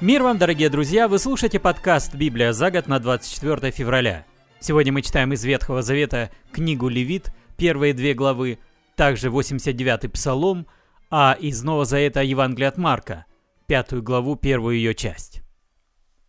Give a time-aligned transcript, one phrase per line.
[0.00, 1.08] Мир вам, дорогие друзья!
[1.08, 4.24] Вы слушаете подкаст «Библия за год» на 24 февраля.
[4.60, 8.60] Сегодня мы читаем из Ветхого Завета книгу Левит, первые две главы,
[8.94, 10.68] также 89-й Псалом,
[11.10, 13.26] а из Нового Завета Евангелие от Марка,
[13.66, 15.42] пятую главу, первую ее часть.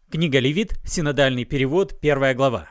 [0.10, 2.70] Книга Левит, синодальный перевод, первая глава.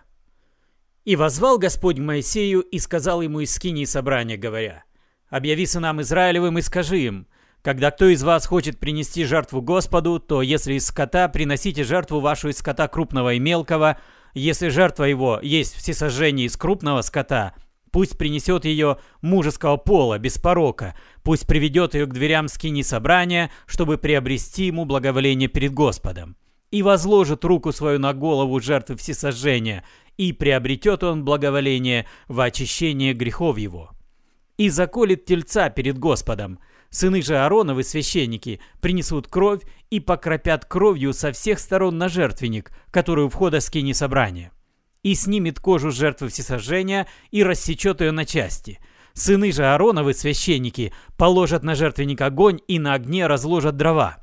[1.05, 4.83] «И возвал Господь Моисею и сказал ему из скинии собрания, говоря,
[5.29, 7.29] «Объяви сынам Израилевым и скажи им,
[7.63, 12.49] когда кто из вас хочет принести жертву Господу, то если из скота, приносите жертву вашу
[12.49, 13.99] из скота крупного и мелкого.
[14.35, 17.55] Если жертва его есть всесожжение из крупного скота,
[17.91, 20.97] пусть принесет ее мужеского пола, без порока.
[21.25, 26.37] Пусть приведет ее к дверям скини собрания, чтобы приобрести ему благоволение перед Господом.
[26.71, 29.85] И возложит руку свою на голову жертвы всесожжения,
[30.17, 33.91] и приобретет он благоволение в очищение грехов его.
[34.59, 36.61] И заколет тельца перед Господом–
[36.91, 43.25] Сыны же Аароновы, священники, принесут кровь и покропят кровью со всех сторон на жертвенник, который
[43.25, 44.53] у входа скини собрания.
[45.03, 48.81] И снимет кожу жертвы всесожжения и рассечет ее на части.
[49.13, 54.19] Сыны же Аароновы, священники, положат на жертвенник огонь и на огне разложат дрова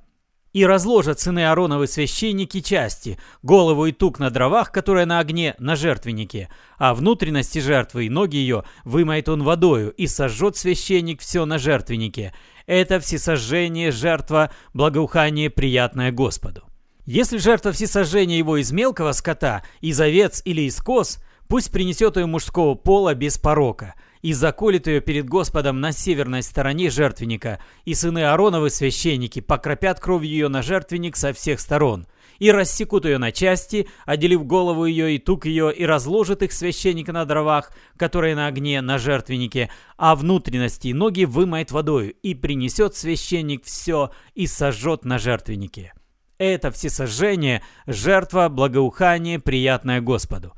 [0.56, 5.76] и разложат сыны Аароновы священники части, голову и тук на дровах, которые на огне, на
[5.76, 11.60] жертвеннике, а внутренности жертвы и ноги ее вымоет он водою, и сожжет священник все на
[11.60, 12.34] жертвеннике.
[12.68, 16.64] Это всесожжение, жертва, благоухание, приятное Господу.
[17.04, 22.28] Если жертва всесожжения его из мелкого скота, из овец или из коз, пусть принесет ее
[22.28, 23.96] мужского пола без порока–
[24.26, 30.32] и заколет ее перед Господом на северной стороне жертвенника, и сыны Аароновы священники покропят кровью
[30.32, 32.08] ее на жертвенник со всех сторон,
[32.40, 37.14] и рассекут ее на части, отделив голову ее и тук ее, и разложат их священника
[37.14, 42.96] на дровах, которые на огне на жертвеннике, а внутренности и ноги вымоет водою, и принесет
[42.96, 45.94] священник все и сожжет на жертвеннике.
[46.40, 50.56] Это всесожжение, жертва, благоухание, приятное Господу.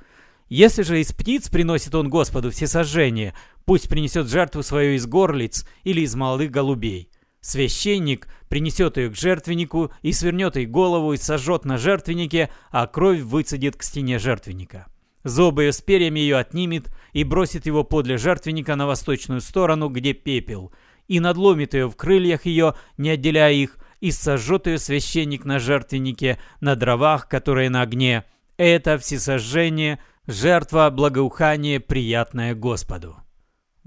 [0.49, 3.33] Если же из птиц приносит он Господу всесожжение,
[3.67, 7.11] пусть принесет жертву свою из горлиц или из молодых голубей.
[7.41, 13.19] Священник принесет ее к жертвеннику и свернет ей голову и сожжет на жертвеннике, а кровь
[13.19, 14.87] выцедит к стене жертвенника.
[15.25, 20.13] Зубы ее с перьями ее отнимет и бросит его подле жертвенника на восточную сторону, где
[20.13, 20.71] пепел,
[21.09, 26.39] и надломит ее в крыльях ее, не отделяя их, и сожжет ее священник на жертвеннике,
[26.61, 28.23] на дровах, которые на огне.
[28.55, 33.17] Это всесожжение, жертва, благоухание, приятное Господу.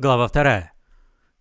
[0.02, 0.70] Глава 2.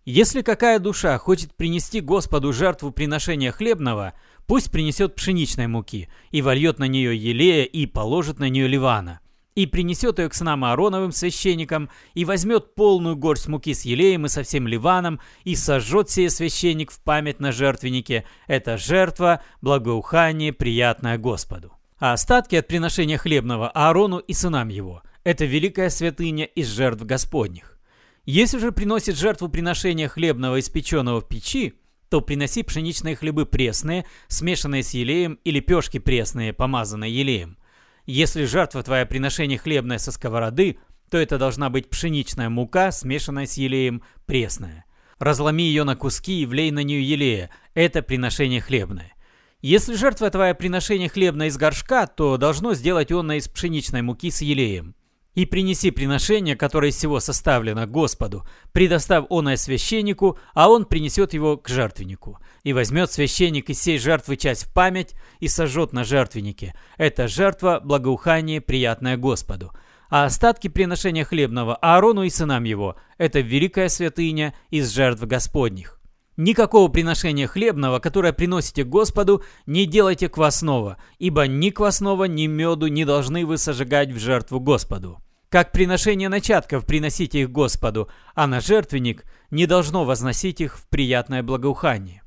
[0.04, 4.12] Если какая душа хочет принести Господу жертву приношения хлебного,
[4.46, 9.20] пусть принесет пшеничной муки, и вольет на нее елея, и положит на нее ливана.
[9.54, 14.28] И принесет ее к сынам Аароновым священникам, и возьмет полную горсть муки с елеем и
[14.28, 18.26] со всем ливаном, и сожжет сей священник в память на жертвеннике.
[18.46, 21.72] Это жертва, благоухание, приятное Господу.
[21.98, 27.79] А остатки от приношения хлебного Аарону и сынам его– это великая святыня из жертв Господних.
[28.24, 31.74] Если же приносит жертву приношения хлебного, испеченного в печи,
[32.08, 37.56] то приноси пшеничные хлебы пресные, смешанные с елеем, и лепешки пресные, помазанные елеем.
[38.04, 40.78] Если жертва твоя приношение хлебное со сковороды,
[41.10, 44.84] то это должна быть пшеничная мука, смешанная с елеем, пресная.
[45.18, 47.50] Разломи ее на куски и влей на нее елея.
[47.74, 49.12] Это приношение хлебное.
[49.60, 54.40] Если жертва твоя приношение хлебное из горшка, то должно сделать он из пшеничной муки с
[54.40, 54.94] елеем.
[55.40, 61.56] И принеси приношение, которое из всего составлено Господу, предостав оное священнику, а он принесет его
[61.56, 62.38] к жертвеннику.
[62.62, 66.74] И возьмет священник из сей жертвы часть в память и сожжет на жертвеннике.
[66.98, 69.72] Это жертва, благоухание, приятное Господу.
[70.10, 76.02] А остатки приношения хлебного Аарону и сынам его– это великая святыня из жертв Господних.
[76.36, 83.06] Никакого приношения хлебного, которое приносите Господу, не делайте квасного, ибо ни квасного, ни меду не
[83.06, 85.18] должны вы сожигать в жертву Господу.
[85.50, 91.42] Как приношение начатков приносите их Господу, а на жертвенник не должно возносить их в приятное
[91.42, 92.22] благоухание.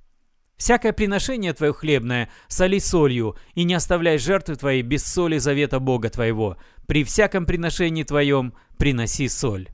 [0.58, 6.10] Всякое приношение твое хлебное соли солью, и не оставляй жертвы твоей без соли завета Бога
[6.10, 6.58] твоего.
[6.86, 9.70] При всяком приношении твоем приноси соль.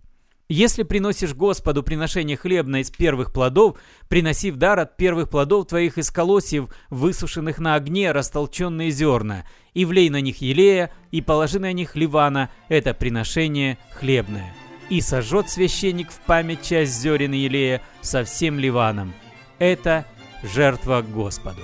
[0.51, 5.99] Если приносишь Господу приношение хлебное из первых плодов, приноси в дар от первых плодов твоих
[5.99, 11.71] из колосьев, высушенных на огне растолченные зерна, и влей на них елея, и положи на
[11.71, 14.55] них ливана, это приношение хлебное.
[14.89, 19.13] И сожжет священник в память часть зерен елея со всем ливаном.
[19.59, 20.07] Это
[20.41, 21.61] жертва Господу.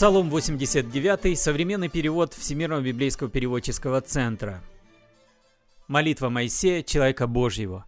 [0.00, 4.62] Псалом 89, современный перевод Всемирного библейского переводческого центра.
[5.88, 7.84] Молитва Моисея, человека Божьего.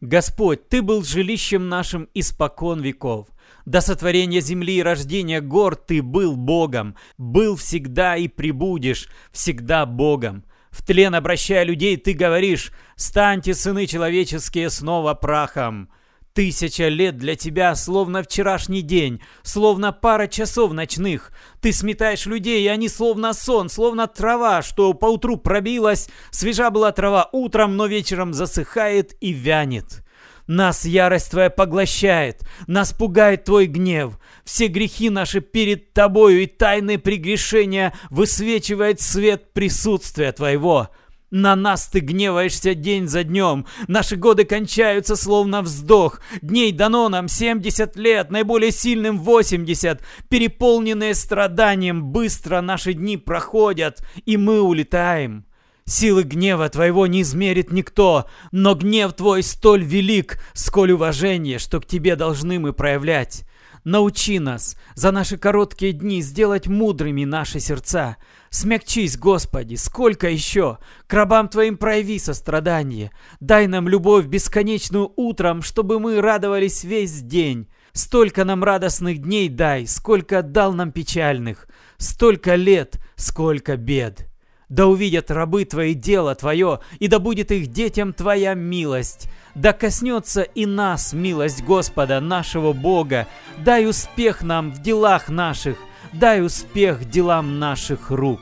[0.00, 3.28] Господь, Ты был жилищем нашим испокон веков.
[3.66, 10.42] До сотворения земли и рождения гор Ты был Богом, был всегда и прибудешь, всегда Богом.
[10.70, 15.90] В тлен обращая людей, Ты говоришь, «Станьте, сыны человеческие, снова прахом».
[16.34, 21.30] Тысяча лет для тебя словно вчерашний день, словно пара часов ночных.
[21.60, 26.08] Ты сметаешь людей, и они словно сон, словно трава, что поутру пробилась.
[26.30, 30.02] Свежа была трава утром, но вечером засыхает и вянет.
[30.46, 34.18] Нас ярость твоя поглощает, нас пугает твой гнев.
[34.44, 40.88] Все грехи наши перед тобою и тайные прегрешения высвечивает свет присутствия твоего.
[41.32, 43.64] На нас ты гневаешься день за днем.
[43.88, 46.20] Наши годы кончаются словно вздох.
[46.42, 50.02] Дней дано нам 70 лет, наиболее сильным 80.
[50.28, 55.46] Переполненные страданием, быстро наши дни проходят, и мы улетаем.
[55.86, 61.86] Силы гнева твоего не измерит никто, но гнев твой столь велик, сколь уважение, что к
[61.86, 63.44] тебе должны мы проявлять.
[63.84, 68.16] Научи нас за наши короткие дни сделать мудрыми наши сердца.
[68.50, 70.78] Смягчись, Господи, сколько еще?
[71.08, 73.10] К рабам Твоим прояви сострадание.
[73.40, 77.68] Дай нам любовь бесконечную утром, чтобы мы радовались весь день.
[77.92, 81.66] Столько нам радостных дней дай, сколько дал нам печальных.
[81.98, 84.31] Столько лет, сколько бед.
[84.72, 89.28] Да увидят рабы Твои дело Твое, и да будет их детям Твоя милость.
[89.54, 93.28] Да коснется и нас милость Господа, нашего Бога.
[93.58, 95.76] Дай успех нам в делах наших,
[96.14, 98.40] дай успех делам наших рук.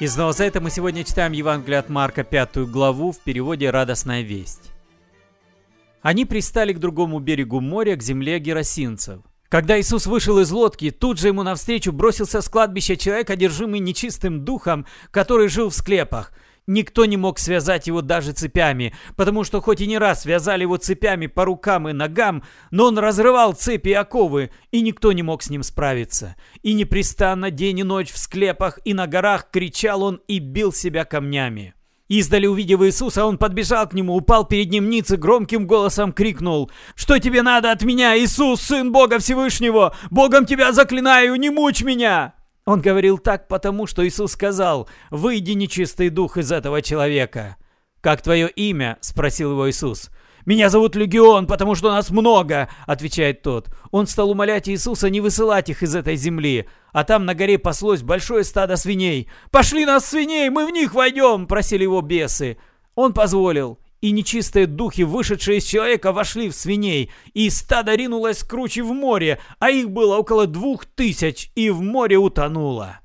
[0.00, 4.20] И снова за это мы сегодня читаем Евангелие от Марка, пятую главу, в переводе «Радостная
[4.20, 4.70] весть».
[6.02, 11.18] Они пристали к другому берегу моря, к земле герасинцев– когда Иисус вышел из лодки, тут
[11.18, 16.32] же ему навстречу бросился с кладбища человек, одержимый нечистым духом, который жил в склепах.
[16.66, 20.76] Никто не мог связать его даже цепями, потому что хоть и не раз связали его
[20.78, 25.44] цепями по рукам и ногам, но он разрывал цепи и оковы, и никто не мог
[25.44, 26.34] с ним справиться.
[26.62, 31.04] И непрестанно день и ночь в склепах и на горах кричал он и бил себя
[31.04, 31.75] камнями.
[32.08, 36.70] Издали увидев Иисуса, он подбежал к нему, упал перед ним ниц и громким голосом крикнул
[36.94, 39.94] «Что тебе надо от меня, Иисус, Сын Бога Всевышнего?
[40.10, 46.10] Богом тебя заклинаю, не мучь меня!» Он говорил так, потому что Иисус сказал «Выйди, нечистый
[46.10, 47.56] дух, из этого человека».
[48.00, 50.10] «Как твое имя?»– спросил его Иисус.
[50.46, 53.68] «Меня зовут Легион, потому что нас много»,— отвечает тот.
[53.90, 56.68] Он стал умолять Иисуса не высылать их из этой земли.
[56.92, 59.28] А там на горе паслось большое стадо свиней.
[59.50, 62.58] «Пошли нас свиней, мы в них войдем!»— просили его бесы.
[62.94, 63.80] Он позволил.
[64.00, 69.40] И нечистые духи, вышедшие из человека, вошли в свиней, и стадо ринулось круче в море,
[69.58, 73.00] а их было около двух тысяч, и в море утонуло.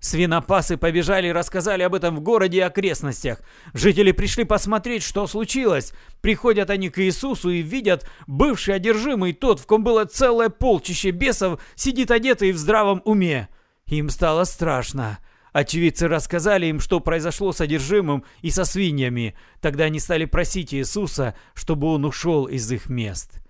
[0.00, 3.40] Свинопасы побежали и рассказали об этом в городе и окрестностях.
[3.74, 5.92] Жители пришли посмотреть, что случилось.
[6.22, 11.60] Приходят они к Иисусу и видят, бывший одержимый, тот, в ком было целое полчище бесов,
[11.74, 13.48] сидит одетый в здравом уме.
[13.86, 15.18] Им стало страшно.
[15.52, 19.34] Очевидцы рассказали им, что произошло с одержимым и со свиньями.
[19.60, 23.42] Тогда они стали просить Иисуса, чтобы он ушел из их мест.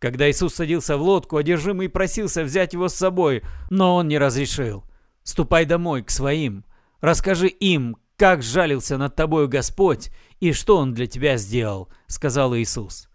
[0.00, 4.84] Когда Иисус садился в лодку, одержимый просился взять его с собой, но он не разрешил.
[5.24, 6.64] Ступай домой к своим.
[7.00, 13.08] Расскажи им, как жалился над тобою Господь и что Он для тебя сделал»,— сказал Иисус.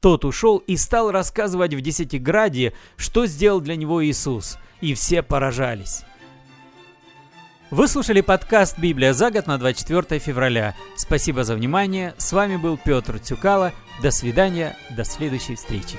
[0.00, 6.02] Тот ушел и стал рассказывать в Десятиграде, что сделал для него Иисус, и все поражались.
[7.70, 10.76] Вы слушали подкаст «Библия за год» на 24 февраля.
[10.96, 12.12] Спасибо за внимание.
[12.18, 13.72] С вами был Петр Цюкало.
[14.02, 14.76] До свидания.
[14.90, 15.96] До следующей встречи.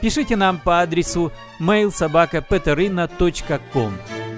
[0.00, 4.31] Пишите нам по адресу mailsobaka.peterina.com